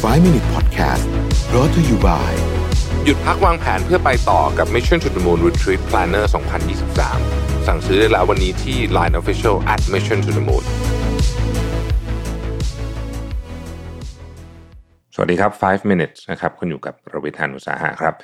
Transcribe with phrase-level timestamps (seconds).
[0.00, 1.04] 5 Minute Podcast
[1.50, 2.32] brought to you by
[3.04, 6.24] หยุดพักวางแผนเพื่อไปต่อกับ Mission to the Moon Retreat Planner
[6.96, 10.64] 2023 สั่งซื้อได้แล้ววันนี้ที่ Line Official at Mission to the Moon
[15.14, 18.14] สวัสดีครับ 5 minutes นะครับ คุณอยู่กับรวิทยานุสาหะครับ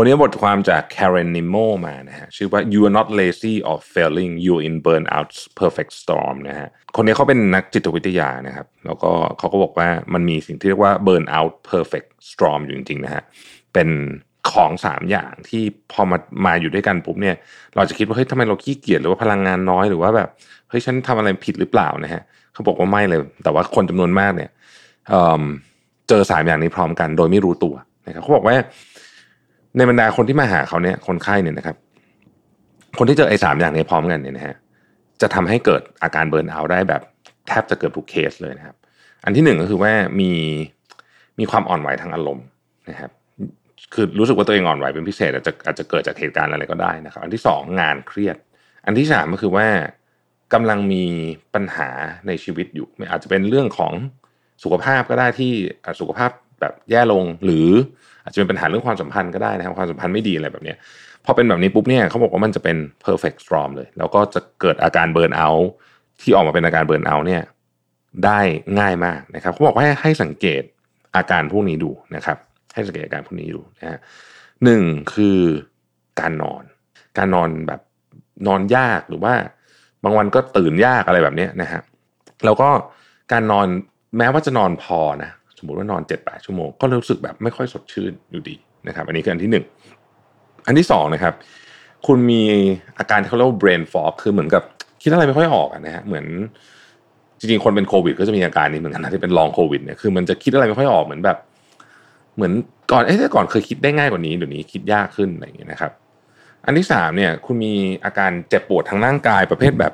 [0.00, 5.30] วันนี้บทความจาก Karen Nemo มานะฮะชื่อว่า you are not lazy or failing you in Burnout
[5.60, 13.22] perfect storm นะฮะคนนี้เขาเป็นนักจิตวิทยานะครับ แล้วก็เขาก็บอกว่ามันมีสิ่งที่เรียกว่า burnout perfect storm อยู่จริงๆนะฮะ
[13.72, 13.88] เป็น
[14.50, 15.62] ของสามอย่างที่
[15.92, 17.36] พอมามาอยู่ด้วยกันปุ๊บเนี่ย
[17.76, 20.28] เราจะคิดว่าเฮ้ยทำไมเราขี้เกียจหรือว่าพลังงานน้อยหรือว่าแบบ
[20.68, 24.50] เฮ้ยฉันทำอะไรผิดหรือเปล่านะฮะเขาบอกว่าไม่เลย แต่ว่าคนจำนวนมากเนี่ย
[25.08, 27.74] เเจอสามอย่างนี้พร้อมกันโดยไม่รู้ตัว
[28.06, 28.54] นะครับเขาบอกว่า
[29.76, 31.76] ในบรรดาคนที่มาหาเขาเนี่ยคนไข้เนี่ยนะครับ
[32.98, 34.56] คนที่เจอไอ้สามอย่างนี้พร้อมกันเนี่ยนะฮะ
[35.20, 37.02] จะทำให้เกิดอาการเบิร์นเอาได้แบบ
[37.48, 38.76] แทบจะเกือบทุกเคสเลยนะครับ
[39.24, 40.32] อันที่หนึ่งก็คือว่ามี
[41.38, 42.46] มีความอ่อนไหวทางอารมณ์
[42.90, 43.10] นะครับ
[43.94, 48.36] คือรู้สึกว่าตัวเองอ่อนไหวเป็นพิเศษอาจจะอาจจะเกิดจากเหตุการณ์อะไรก็ได้นะครับ อันที่สองงานเครียด
[48.86, 49.68] อันที่สามก็คือว่า
[50.54, 51.04] กำลังมี
[51.54, 51.90] ปัญหา
[52.26, 53.92] ในชีวิตอยู่อาจจะเป็นเรื่องของ
[54.62, 55.52] สุขภาพก็ได้ที่
[56.00, 57.68] สุขภาพ แบบแย่ลงหรือ
[58.22, 60.74] อาจจะเป็นปัญหาเรื่องความสัมพันธ์ก็ได้นะครับความสัมพันธ์ไม่ดีอะไรแบบนี้
[61.24, 65.70] พอเป็นแบบนี้ปุ๊บเนี่ยเขาบอกว่ามันจะเป็น perfect storm เลย แล้วก็จะเกิดอาการเบิร์นเอาท์
[66.20, 67.42] ที่ออกมาเป็นอาการเบิร์นเอาท์เนี่ย
[68.24, 68.40] ได้
[68.78, 70.62] ง่ายมากนะครับเขาบอกว่าให้ให้สังเกต
[71.16, 72.38] อาการพวกนี้ดูนะครับ
[72.74, 73.98] ให้สังเกตอาการพวกนี้ดูนะฮะ
[74.64, 74.82] หนึ่ง
[75.14, 75.40] คือ
[76.20, 76.62] การนอน
[77.18, 77.80] การนอนแบบ
[78.46, 79.34] นอนยากหรือว่า
[80.04, 81.80] บางวันก็ตื่นยากอะไรแบบนี้นะฮะ
[82.44, 82.68] แล้วก็
[83.32, 83.66] การนอน
[84.18, 88.56] แม้ว่าจะนอนพอนะ สมมติว่านอนเจ็ดแปดชั่วโมงก็รู้สึกแบบไม่ค่อยสดชื่นอยู่ดี
[88.88, 89.64] นะครับ อันนี้คืออันที่หนึ่ง
[90.66, 91.34] อันที่สองนะครับ
[92.06, 92.42] คุณมี
[92.98, 94.62] อาการที่เขาเรียกว่า brain fog คือเหมือนกับ
[95.02, 96.26] คิดอะไรไม่ค่อยออกนะฮะเหมือน
[97.38, 101.38] จริงๆ คนเป็นโควิด ก็จะมีอาการนี้เหมือนกันนะที่เป็นลองโควิดเนี่ยคือมันจะคิดอะไรไม่ค่อยออกเหมือนแบบ
[102.36, 102.52] เหมือน
[102.92, 105.92] ก่อนเอ๊ะก่อนเคยคิดได้ง่ายกว่านี้เดี๋ยวนี้คิดยากขึ้นอะไรอย่างเงี้ยนะครับ
[106.64, 107.74] อันที่สามเนี่ย คุณมี
[108.04, 109.92] อาการเจ็บปวดทางร่างกายประเภทแบบ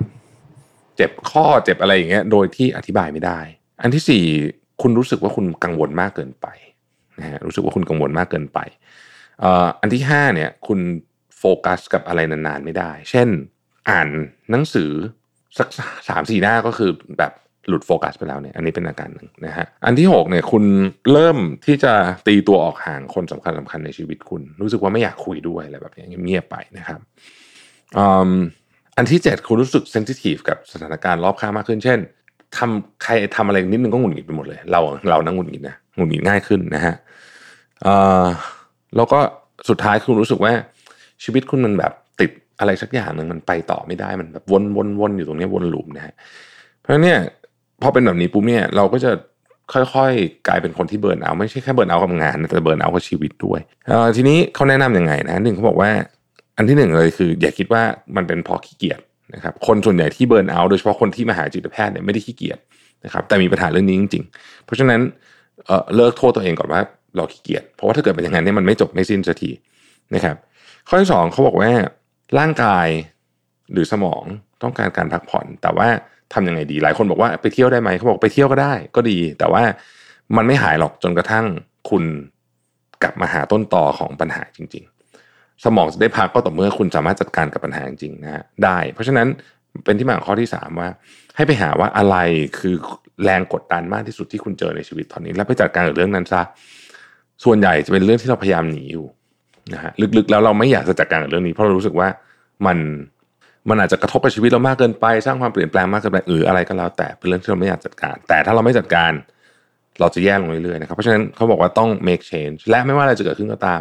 [0.96, 3.38] เจ็บข้อเจ็บอะไรอย่างเงี้ย โดยที่อธิบายไม่ได้
[3.82, 4.24] อันที่สี่
[4.82, 6.46] คุณรู้สึกว่าคุณกังวลมากเกินไป
[7.20, 8.58] นะฮะรู้สึกว่าคุณกังวลมากเกินไป
[9.80, 10.80] อันที่ห้าเนี่ยคุณ
[11.38, 13.28] โฟกัสกับอะไรนานๆไม่ได้ เช่น
[13.88, 14.08] อ่าน
[14.50, 14.90] หนังสือ
[15.58, 15.68] สัก
[16.08, 17.32] สามสี่หน้าก็คือแบบ
[17.68, 20.64] หลุดโฟกัสไปแล้วเนี่ยอันนี้เป็นอาการหนึ่งนะฮะอันที่หกเนี่ยคุณ
[21.12, 21.92] เริ่มที่จะ
[22.26, 27.00] ตีตัวออกห่างคนสำคัญสำคัญในชีวิตคุณ รู้สึกว่าไม่อยากคุยด้วยอะไรแบบนี้เงียบไปนะครับ
[27.98, 28.00] อ,
[28.96, 31.98] อันที่เจ็ดคุณรู้สึก sensitive กับสถานการณ์รอบข้างมากขึ้น เช่น
[32.58, 36.94] ทำใครทำอะไรนิดนึงก็หงุดหงิดไปหมดเลย เราเรานั่งหงุดหงิดนะหงุดหงิดง่ายขึ้นนะฮะ
[38.96, 39.18] แล้วก็
[39.68, 40.52] สุดท้ายคุณรู้สึกว่า
[41.24, 46.14] ชีวิตคุณมันแบบติดอะไรสักอย่างหนึ่งมันไปต่อไม่ได้มันแบบวนวนวนอยู่ตรงนี้วน loop นะฮะ
[46.80, 47.18] เพราะเนี่ย
[47.82, 49.10] พอเป็นแบบนี้ปุ๊บเนี่ยเราก็จะ
[49.72, 53.60] ค่อยๆ กลายเป็นคนที่ burn out ไม่ใช่แค่ burn out กับงานแต่ burn out กับชีวิตด้วย
[54.16, 55.90] ทีนี้เขาแนะนํำยังไงนะหนึ่งเขาบอกว่า
[56.56, 57.82] อันที่หนึ่งเลยคือ อย่าคิดว่า
[58.16, 59.00] มันเป็นพราะขี้เกียจ
[59.34, 62.58] นะครับคนส่วนใหญ่ที่เบิร์นเอาท์โดยเฉพาะคนที่มาหาจิตแพทย์เนี่ยไม่ได้ขี้เกียจ
[63.04, 65.00] นะครับแต่มีปัญหาเรื่องนี้จริง ๆ เพราะฉะนั้น
[65.66, 66.80] เอ่อเลิกโทษตัวเองก่อนว่า
[67.16, 69.50] เราขี้เกียจเพราะว่าถ้าเกิดเป็นอย่างนั้นเนี่ยมันไม่จบไม่สิ้นสักที
[70.14, 70.36] นะครับ
[70.88, 71.70] ข้อที่สองเขาบอกว่า
[72.38, 72.88] ร่างกาย
[73.72, 74.22] หรือสมอง
[74.62, 75.88] ต้องการการพักผ่อน แต่ว่า
[76.32, 79.62] ทำยังไงดีหลายคนบอกว่าไปเที่ยวได้ไหมเขาบอกไปเที่ยวก็ได้ก็ดี แต่ว่า
[80.36, 81.44] มันไม่หายหรอกจนกระทั่ง
[81.90, 82.04] คุณ
[83.02, 84.93] กลับมาหาต้นตอของปัญหาจริงๆ
[85.64, 89.26] สมองจะได้พักก็ต่อเมื่อคุณสามารถจัดการกับปัญหาจริงนะฮะได้ เพราะฉะนั้น
[89.84, 90.88] เป็นที่มาของข้อที่สามว่า
[91.36, 92.16] ให้ไปหาว่าอะไร
[92.58, 92.74] คือ
[93.24, 96.42] แรงกดดันมากที่สุดที่คุณเจอในชีวิตตอนนี้ แล้วไปจัดการกับเรื่องนั้นซะ
[97.44, 99.06] ส่วนใหญ่จะเป็นเรื่องที่เราพยายามหนีอยู่
[99.74, 102.08] นะฮะลึกๆแล้วเราไม่อยากจะจัดการกับเรื่องนี้ เพราะเรารู้สึกว่า
[102.66, 102.78] มัน
[103.68, 109.12] มันอาจจะกระทบกับชีวิตเรามากเกินไป สร้างความเปลี่ยนแปลงมากเกินไปหรืออะไรก็แล้วแต่เป็นเรื่องที่เราไม่อยากจัดการ แต่ถ้าเราไม่จัดการ
[110.00, 113.80] เราจะแย่ลงเรื่อยๆนะครับเพราะฉะนั้นเขาบอกว่าต้อง make change และไม่ว่าอะไรจะเกิดขึ้นก็ตาม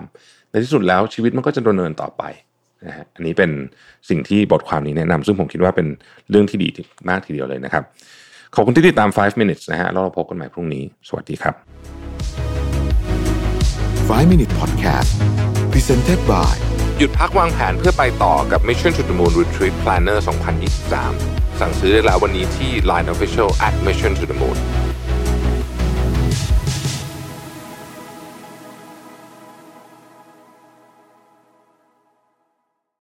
[0.54, 2.24] ในที่สุดแล้วชีวิตมันก็จะดำเนินต่อไป
[2.88, 3.52] นะฮะอันนี้เป็น
[4.10, 5.88] สิ่งที่บทความนี้แนะนำซึ่งผมคิดว่าเป็น
[6.30, 6.70] เรื่องที่ดี
[7.10, 7.84] มากทีเดียวเลยนะครับ
[8.56, 11.56] ขอบคุณที่ติดตาม 5 minutes นะฮะแล้วเราพบกันใหม่พรุ่งนี้ สวัสดีครับ
[14.10, 15.12] 5 Minute Podcast
[15.72, 16.56] Presented by
[17.00, 20.18] หยุดพักวางแผนเพื่อไปต่อกับ Mission to the Moon Retreat Planner
[20.90, 24.58] 2023 สั่งซื้อได้แล้ววันนี้ที่ Line Official at Mission to the Moon